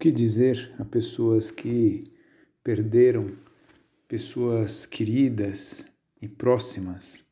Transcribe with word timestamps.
que 0.00 0.10
dizer 0.10 0.74
a 0.78 0.84
pessoas 0.84 1.50
que 1.50 2.04
perderam 2.64 3.36
pessoas 4.08 4.86
queridas 4.86 5.86
e 6.22 6.26
próximas, 6.26 7.22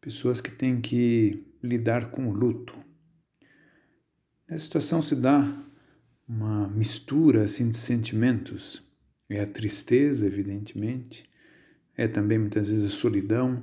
pessoas 0.00 0.40
que 0.40 0.50
têm 0.50 0.80
que 0.80 1.46
lidar 1.62 2.10
com 2.10 2.26
o 2.26 2.32
luto. 2.32 2.74
Nessa 4.48 4.64
situação 4.64 5.02
se 5.02 5.14
dá 5.14 5.62
uma 6.26 6.66
mistura 6.68 7.44
assim 7.44 7.68
de 7.68 7.76
sentimentos. 7.76 8.82
É 9.28 9.42
a 9.42 9.46
tristeza, 9.46 10.26
evidentemente, 10.26 11.28
é 11.94 12.08
também 12.08 12.38
muitas 12.38 12.70
vezes 12.70 12.86
a 12.86 12.96
solidão, 12.96 13.62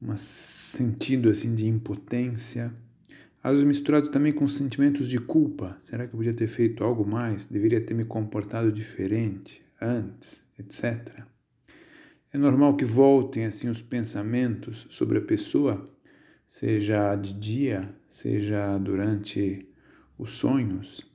um 0.00 0.14
sentido 0.14 1.30
assim 1.30 1.54
de 1.54 1.66
impotência, 1.66 2.70
às 3.44 3.52
vezes 3.52 3.66
misturado 3.66 4.08
também 4.08 4.32
com 4.32 4.48
sentimentos 4.48 5.06
de 5.06 5.20
culpa. 5.20 5.76
Será 5.82 6.06
que 6.06 6.14
eu 6.14 6.16
podia 6.16 6.32
ter 6.32 6.46
feito 6.46 6.82
algo 6.82 7.06
mais? 7.06 7.44
Deveria 7.44 7.78
ter 7.78 7.92
me 7.92 8.06
comportado 8.06 8.72
diferente 8.72 9.62
antes, 9.78 10.42
etc. 10.58 11.24
É 12.32 12.38
normal 12.38 12.74
que 12.74 12.86
voltem 12.86 13.44
assim 13.44 13.68
os 13.68 13.82
pensamentos 13.82 14.86
sobre 14.88 15.18
a 15.18 15.20
pessoa, 15.20 15.94
seja 16.46 17.14
de 17.16 17.34
dia, 17.34 17.94
seja 18.08 18.78
durante 18.78 19.68
os 20.16 20.30
sonhos. 20.30 21.06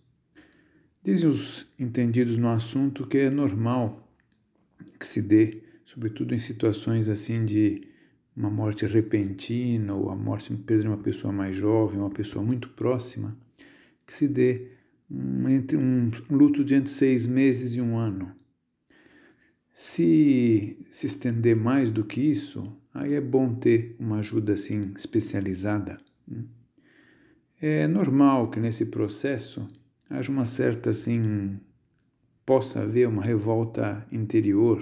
Dizem 1.01 1.27
os 1.27 1.65
entendidos 1.79 2.37
no 2.37 2.49
assunto 2.49 3.07
que 3.07 3.17
é 3.17 3.29
normal 3.31 4.07
que 4.99 5.07
se 5.07 5.19
dê, 5.19 5.63
sobretudo 5.83 6.35
em 6.35 6.39
situações 6.39 7.09
assim 7.09 7.43
de 7.43 7.88
uma 8.35 8.49
morte 8.49 8.85
repentina 8.85 9.93
ou 9.93 10.09
a 10.09 10.15
morte 10.15 10.53
de 10.53 10.87
uma 10.87 10.97
pessoa 10.97 11.33
mais 11.33 11.55
jovem, 11.55 11.99
uma 11.99 12.09
pessoa 12.09 12.43
muito 12.43 12.69
próxima, 12.69 13.37
que 14.05 14.13
se 14.13 14.27
dê 14.27 14.71
um, 15.09 15.49
entre 15.49 15.77
um, 15.77 16.09
luto 16.29 16.63
de 16.63 16.75
entre 16.75 16.89
seis 16.89 17.25
meses 17.25 17.73
e 17.73 17.81
um 17.81 17.97
ano. 17.97 18.31
Se 19.73 20.77
se 20.89 21.05
estender 21.05 21.55
mais 21.55 21.89
do 21.89 22.03
que 22.03 22.21
isso, 22.21 22.75
aí 22.93 23.13
é 23.13 23.21
bom 23.21 23.55
ter 23.55 23.95
uma 23.99 24.19
ajuda 24.19 24.53
assim 24.53 24.91
especializada. 24.95 25.99
Né? 26.27 26.43
É 27.61 27.87
normal 27.87 28.49
que 28.49 28.59
nesse 28.59 28.85
processo 28.85 29.67
haja 30.09 30.31
uma 30.31 30.45
certa 30.45 30.89
assim 30.89 31.59
possa 32.45 32.81
haver 32.81 33.07
uma 33.07 33.21
revolta 33.21 34.05
interior, 34.11 34.81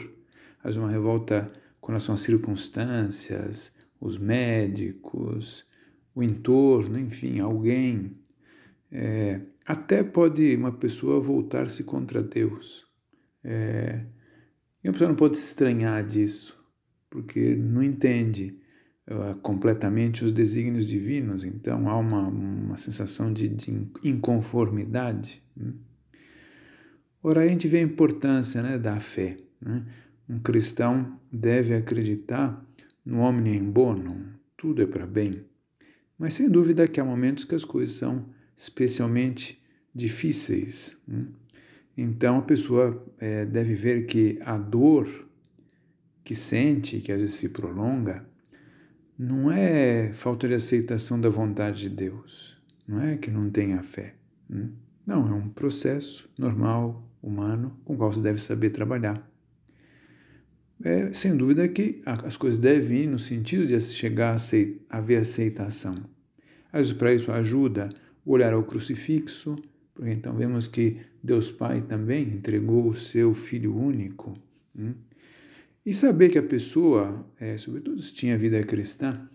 haja 0.63 0.79
uma 0.79 0.89
revolta 0.89 1.51
com 1.87 1.93
relação 1.93 2.15
às 2.15 2.19
circunstâncias, 2.19 3.73
os 3.97 4.17
médicos, 4.17 5.65
o 6.13 6.21
entorno, 6.21 6.99
enfim, 6.99 7.39
alguém. 7.39 8.17
É, 8.91 9.39
até 9.65 10.03
pode 10.03 10.53
uma 10.57 10.73
pessoa 10.73 11.17
voltar-se 11.21 11.85
contra 11.85 12.21
Deus. 12.21 12.85
É, 13.41 14.03
e 14.83 14.89
a 14.89 14.91
pessoa 14.91 15.07
não 15.07 15.15
pode 15.15 15.37
se 15.37 15.45
estranhar 15.45 16.05
disso, 16.05 16.61
porque 17.09 17.55
não 17.55 17.81
entende 17.81 18.59
uh, 19.09 19.35
completamente 19.35 20.25
os 20.25 20.33
desígnios 20.33 20.85
divinos, 20.85 21.45
então 21.45 21.87
há 21.87 21.97
uma, 21.97 22.27
uma 22.27 22.75
sensação 22.75 23.31
de, 23.31 23.47
de 23.47 23.89
inconformidade. 24.03 25.41
Né? 25.55 25.71
Ora, 27.23 27.43
a 27.43 27.47
gente 27.47 27.65
vê 27.65 27.77
a 27.77 27.81
importância 27.81 28.61
né, 28.61 28.77
da 28.77 28.99
fé. 28.99 29.37
Né? 29.61 29.85
Um 30.29 30.39
cristão 30.39 31.17
deve 31.31 31.73
acreditar 31.73 32.65
no 33.05 33.19
omnium 33.19 33.71
bonum, 33.71 34.25
tudo 34.57 34.81
é 34.81 34.85
para 34.85 35.07
bem. 35.07 35.45
Mas 36.19 36.33
sem 36.33 36.49
dúvida 36.49 36.87
que 36.87 36.99
há 36.99 37.05
momentos 37.05 37.45
que 37.45 37.55
as 37.55 37.63
coisas 37.63 37.95
são 37.95 38.25
especialmente 38.55 39.63
difíceis. 39.95 40.97
Né? 41.07 41.27
Então 41.95 42.39
a 42.39 42.41
pessoa 42.41 43.05
é, 43.17 43.45
deve 43.45 43.75
ver 43.75 44.05
que 44.05 44.37
a 44.43 44.57
dor 44.57 45.07
que 46.25 46.35
sente, 46.35 46.99
que 46.99 47.11
às 47.11 47.19
vezes 47.19 47.35
se 47.35 47.49
prolonga, 47.49 48.27
não 49.17 49.49
é 49.49 50.11
falta 50.13 50.47
de 50.47 50.55
aceitação 50.55 51.21
da 51.21 51.29
vontade 51.29 51.83
de 51.83 51.89
Deus, 51.89 52.61
não 52.85 53.01
é 53.01 53.15
que 53.15 53.31
não 53.31 53.49
tenha 53.49 53.81
fé. 53.81 54.15
Né? 54.49 54.69
Não, 55.05 55.25
é 55.25 55.31
um 55.31 55.47
processo 55.47 56.29
normal, 56.37 57.09
humano, 57.23 57.79
com 57.85 57.93
o 57.93 57.97
qual 57.97 58.11
se 58.11 58.21
deve 58.21 58.41
saber 58.41 58.71
trabalhar 58.71 59.25
é, 60.83 61.11
sem 61.11 61.35
dúvida 61.35 61.67
que 61.67 62.01
as 62.05 62.37
coisas 62.37 62.59
devem 62.59 63.03
ir 63.03 63.07
no 63.07 63.19
sentido 63.19 63.65
de 63.65 63.79
chegar 63.81 64.37
a 64.37 64.97
haver 64.97 65.17
aceitação. 65.21 66.03
Mas 66.71 66.91
para 66.91 67.13
isso 67.13 67.31
ajuda 67.31 67.89
olhar 68.25 68.53
ao 68.53 68.63
crucifixo, 68.63 69.57
porque 69.93 70.11
então 70.11 70.35
vemos 70.35 70.67
que 70.67 70.97
Deus 71.23 71.49
Pai 71.49 71.81
também 71.81 72.23
entregou 72.23 72.87
o 72.89 72.95
seu 72.95 73.33
Filho 73.33 73.75
único. 73.75 74.37
Hein? 74.77 74.95
E 75.85 75.93
saber 75.93 76.29
que 76.29 76.37
a 76.37 76.43
pessoa, 76.43 77.25
é, 77.39 77.57
sobretudo 77.57 77.99
se 78.01 78.13
tinha 78.13 78.37
vida 78.37 78.61
cristã, 78.63 79.27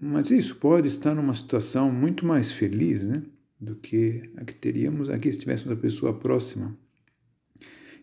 mas 0.00 0.30
isso 0.30 0.56
pode 0.56 0.88
estar 0.88 1.14
numa 1.14 1.34
situação 1.34 1.92
muito 1.92 2.24
mais 2.24 2.50
feliz 2.50 3.04
né, 3.04 3.22
do 3.60 3.76
que 3.76 4.30
a 4.36 4.44
que 4.44 4.54
teríamos 4.54 5.10
aqui 5.10 5.30
se 5.30 5.38
tivéssemos 5.38 5.76
a 5.76 5.80
pessoa 5.80 6.18
próxima. 6.18 6.76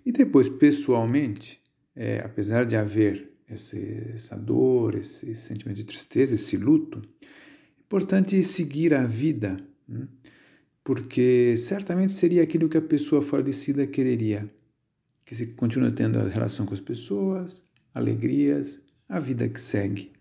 E 0.05 0.11
depois, 0.11 0.47
pessoalmente, 0.47 1.58
é, 1.99 2.21
apesar 2.23 2.65
de 2.65 2.77
haver 2.77 3.29
esse, 3.49 4.11
essa 4.13 4.37
dor, 4.37 4.95
esse 4.95 5.35
sentimento 5.35 5.75
de 5.75 5.83
tristeza, 5.83 6.33
esse 6.33 6.55
luto, 6.55 7.01
é 7.21 7.81
importante 7.81 8.41
seguir 8.41 8.93
a 8.93 9.05
vida, 9.05 9.61
né? 9.85 10.07
porque 10.81 11.57
certamente 11.57 12.13
seria 12.13 12.41
aquilo 12.41 12.69
que 12.69 12.77
a 12.77 12.81
pessoa 12.81 13.21
falecida 13.21 13.85
quereria, 13.85 14.49
que 15.25 15.35
se 15.35 15.47
continue 15.47 15.91
tendo 15.91 16.19
a 16.19 16.29
relação 16.29 16.65
com 16.65 16.73
as 16.73 16.79
pessoas, 16.79 17.61
alegrias, 17.93 18.79
a 19.09 19.19
vida 19.19 19.49
que 19.49 19.59
segue. 19.59 20.13